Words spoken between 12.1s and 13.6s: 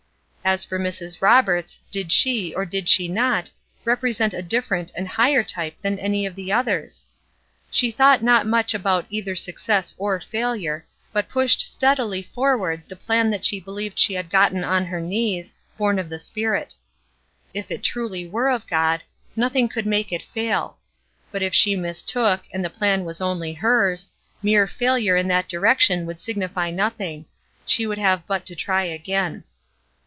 forward the plan that she